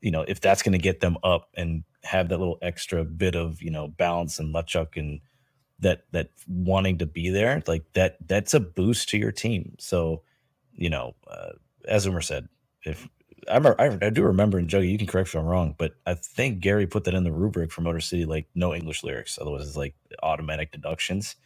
[0.00, 3.34] you know if that's going to get them up and have that little extra bit
[3.34, 5.20] of you know balance and lechuk and
[5.80, 10.22] that that wanting to be there like that that's a boost to your team so
[10.72, 11.50] you know uh,
[11.86, 12.48] as Umer said
[12.84, 13.08] if
[13.50, 15.74] I, remember, I, I do remember and Juggy you can correct me if I'm wrong
[15.78, 19.04] but I think Gary put that in the rubric for Motor City like no English
[19.04, 21.36] lyrics otherwise it's like automatic deductions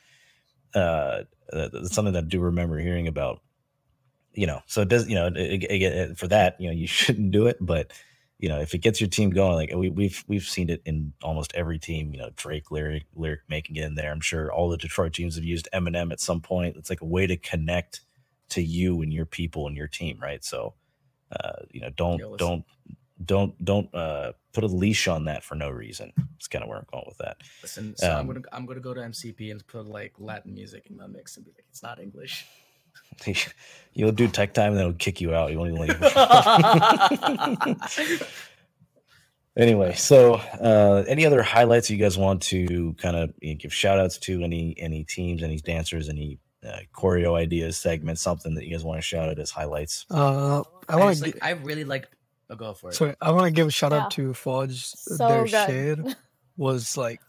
[0.74, 1.22] uh
[1.52, 3.40] that's something that I do remember hearing about
[4.34, 6.86] you know so it does you know it, it, it, for that you know you
[6.88, 7.92] shouldn't do it but
[8.38, 11.14] you know, if it gets your team going, like we, we've we've seen it in
[11.24, 12.12] almost every team.
[12.14, 14.12] You know, Drake lyric lyric making it in there.
[14.12, 16.76] I'm sure all the Detroit teams have used Eminem at some point.
[16.76, 18.02] It's like a way to connect
[18.50, 20.44] to you and your people and your team, right?
[20.44, 20.74] So,
[21.40, 22.64] uh, you know, don't don't
[23.24, 26.12] don't don't uh, put a leash on that for no reason.
[26.36, 27.38] It's kind of where I'm going with that.
[27.62, 30.86] Listen, so um, I'm gonna I'm gonna go to MCB and put like Latin music
[30.90, 32.46] in my mix and be like, it's not English.
[33.94, 35.50] You'll do tech time and then it'll kick you out.
[35.50, 36.02] You won't even leave.
[39.56, 44.18] anyway, so uh, any other highlights you guys want to kind of give shout outs
[44.18, 48.84] to any any teams, any dancers, any uh, choreo ideas, segment, something that you guys
[48.84, 50.06] want to shout out as highlights?
[50.10, 51.24] Uh, I want to.
[51.24, 52.08] Like, I really like.
[52.50, 52.94] I'll oh, go for it.
[52.94, 54.02] Sorry, I want to give a shout yeah.
[54.02, 54.86] out to Forge.
[54.86, 55.50] So Their good.
[55.50, 56.16] shade
[56.56, 57.20] was like,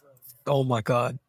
[0.48, 1.20] oh my god,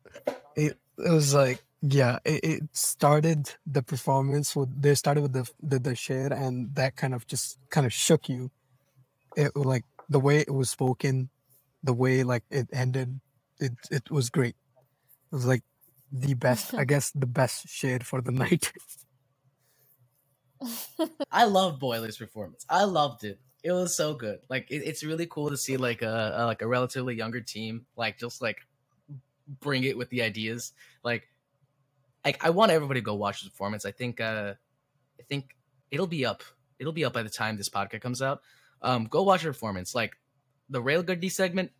[0.57, 5.50] it it was like yeah, it, it started the performance with they started with the,
[5.62, 8.50] the the share and that kind of just kind of shook you.
[9.36, 11.28] It like the way it was spoken,
[11.82, 13.20] the way like it ended,
[13.61, 14.57] it it was great.
[15.30, 15.62] It was like
[16.14, 18.72] the best, I guess, the best shade for the night.
[21.30, 22.64] I love Boiler's performance.
[22.70, 23.40] I loved it.
[23.62, 24.38] It was so good.
[24.48, 27.86] Like it, it's really cool to see like a, a like a relatively younger team
[27.96, 28.58] like just like
[29.60, 30.72] bring it with the ideas.
[31.02, 31.28] Like
[32.24, 33.84] like I want everybody to go watch the performance.
[33.84, 34.54] I think uh
[35.18, 35.56] I think
[35.90, 36.42] it'll be up.
[36.78, 38.42] It'll be up by the time this podcast comes out.
[38.82, 39.94] Um, go watch the performance.
[39.94, 40.12] Like
[40.68, 41.70] the Railgurdy segment,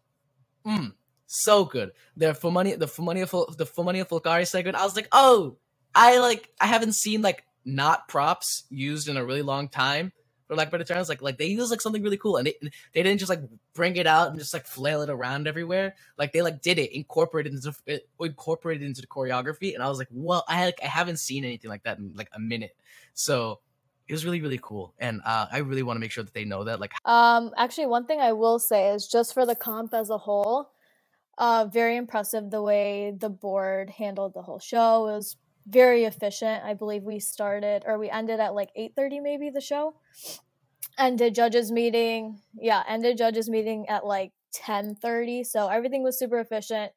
[0.66, 0.93] mm,
[1.27, 1.93] so good.
[2.16, 4.77] The for money, the for money, the for money of Phulkari segment.
[4.77, 5.57] I was like, oh,
[5.95, 6.51] I like.
[6.61, 10.12] I haven't seen like not props used in a really long time
[10.47, 11.09] for lack of better terms.
[11.09, 12.55] Like like they use like something really cool, and they
[12.93, 13.41] they didn't just like
[13.75, 15.95] bring it out and just like flail it around everywhere.
[16.18, 19.99] Like they like did it, incorporated into it, incorporated into the choreography, and I was
[19.99, 22.77] like, well, I like I haven't seen anything like that in like a minute.
[23.14, 23.61] So
[24.07, 26.45] it was really really cool, and uh, I really want to make sure that they
[26.45, 26.81] know that.
[26.81, 30.18] Like, um, actually, one thing I will say is just for the comp as a
[30.18, 30.70] whole.
[31.37, 35.09] Uh, very impressive the way the board handled the whole show.
[35.09, 36.62] It was very efficient.
[36.64, 39.95] I believe we started or we ended at like 8:30 maybe the show.
[40.99, 42.41] Ended judges meeting.
[42.55, 45.45] Yeah, ended judges meeting at like 10:30.
[45.45, 46.93] So everything was super efficient.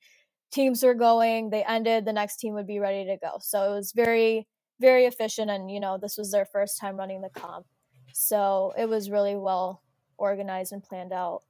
[0.52, 3.38] Teams were going, they ended, the next team would be ready to go.
[3.42, 4.48] So it was very
[4.80, 7.66] very efficient and you know, this was their first time running the comp.
[8.14, 9.84] So it was really well
[10.18, 11.42] organized and planned out.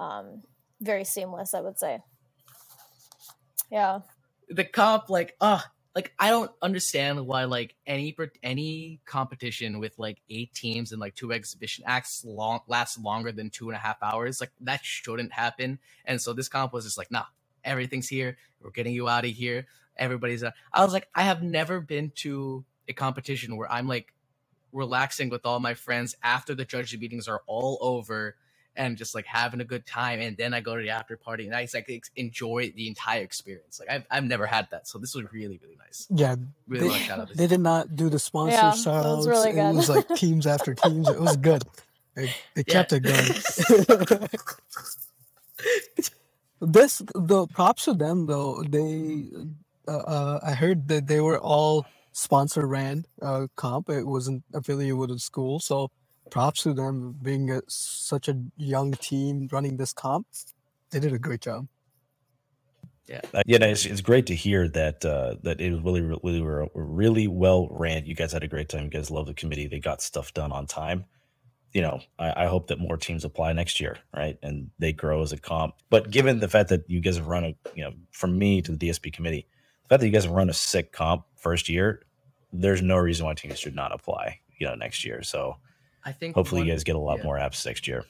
[0.00, 0.42] Um
[0.80, 2.00] very seamless, I would say.
[3.70, 4.00] Yeah.
[4.48, 5.60] The comp like uh
[5.94, 11.14] like I don't understand why like any any competition with like eight teams and like
[11.14, 14.40] two exhibition acts long lasts longer than two and a half hours.
[14.40, 15.78] Like that shouldn't happen.
[16.04, 17.24] And so this comp was just like, nah,
[17.64, 18.36] everything's here.
[18.60, 19.66] We're getting you out of here.
[19.96, 20.44] Everybody's.
[20.44, 24.14] Uh, I was like, I have never been to a competition where I'm like
[24.72, 28.36] relaxing with all my friends after the judge meetings are all over
[28.78, 30.20] and just like having a good time.
[30.20, 33.22] And then I go to the after party and I just like enjoy the entire
[33.22, 33.80] experience.
[33.80, 34.88] Like I've, I've never had that.
[34.88, 36.06] So this was really, really nice.
[36.08, 36.36] Yeah.
[36.66, 39.26] Really they, shout out they did not do the sponsor yeah, shout outs.
[39.26, 41.08] Really it was like teams after teams.
[41.08, 41.64] It was good.
[42.14, 42.72] They, they yeah.
[42.72, 43.16] kept it going.
[46.60, 48.62] this the props to them though.
[48.62, 49.24] They
[49.86, 53.90] uh, uh, I heard that they were all sponsor ran uh, comp.
[53.90, 55.90] It wasn't affiliated with a school, so
[56.30, 60.26] props to them being a, such a young team running this comp.
[60.90, 61.68] They did a great job.
[63.08, 66.68] Yeah, uh, yeah, it's, it's great to hear that uh, that it was really, really,
[66.74, 68.04] really well ran.
[68.04, 68.84] You guys had a great time.
[68.84, 69.66] You guys love the committee.
[69.66, 71.06] They got stuff done on time.
[71.72, 74.38] You know, I, I hope that more teams apply next year, right?
[74.42, 75.76] And they grow as a comp.
[75.88, 78.72] But given the fact that you guys have run a, you know, from me to
[78.72, 79.46] the DSB committee,
[79.84, 82.02] the fact that you guys have run a sick comp first year,
[82.52, 85.22] there's no reason why teams should not apply, you know, next year.
[85.22, 85.56] So
[86.04, 87.24] I think hopefully one- you guys get a lot yeah.
[87.24, 88.04] more apps next year.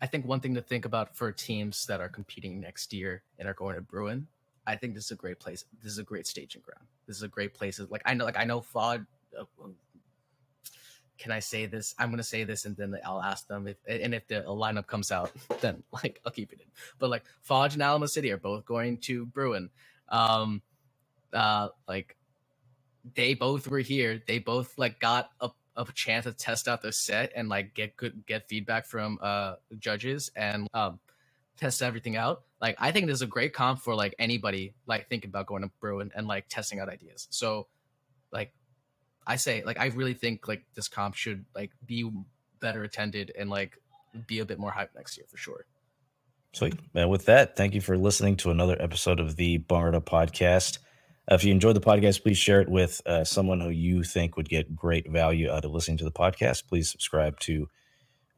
[0.00, 3.48] I think one thing to think about for teams that are competing next year and
[3.48, 4.26] are going to Bruin,
[4.66, 5.64] I think this is a great place.
[5.82, 6.86] This is a great staging ground.
[7.06, 7.80] This is a great place.
[7.88, 9.06] Like I know, like I know, Fod.
[9.38, 9.44] Uh,
[11.18, 11.94] can I say this?
[11.98, 15.10] I'm gonna say this, and then I'll ask them if, and if the lineup comes
[15.10, 16.66] out, then like I'll keep it in.
[16.98, 19.70] But like Fodge and Alamo City are both going to Bruin.
[20.08, 20.62] Um,
[21.32, 22.16] uh, like
[23.14, 24.22] they both were here.
[24.26, 27.96] They both like got a a chance to test out their set and like get
[27.96, 30.98] good get feedback from uh judges and um
[31.56, 32.42] test everything out.
[32.60, 35.62] Like I think this is a great comp for like anybody like thinking about going
[35.62, 37.28] to Bruin and like testing out ideas.
[37.30, 37.66] So
[38.32, 38.52] like
[39.26, 42.10] I say like I really think like this comp should like be
[42.60, 43.78] better attended and like
[44.26, 45.66] be a bit more hype next year for sure.
[46.52, 46.74] Sweet.
[46.94, 50.78] And with that, thank you for listening to another episode of the Bhangra podcast.
[51.30, 54.36] Uh, if you enjoyed the podcast, please share it with uh, someone who you think
[54.36, 56.68] would get great value out of listening to the podcast.
[56.68, 57.68] Please subscribe to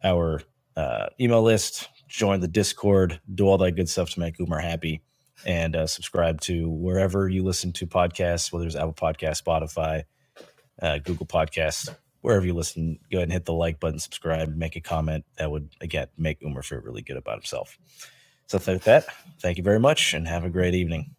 [0.02, 0.40] our
[0.76, 5.02] uh, email list, join the Discord, do all that good stuff to make Umer happy,
[5.44, 10.04] and uh, subscribe to wherever you listen to podcasts, whether it's Apple Podcasts, Spotify,
[10.80, 12.98] uh, Google Podcasts, wherever you listen.
[13.10, 15.24] Go ahead and hit the like button, subscribe, make a comment.
[15.36, 17.76] That would, again, make Umer feel really good about himself.
[18.46, 19.04] So, with that,
[19.40, 21.16] thank you very much and have a great evening.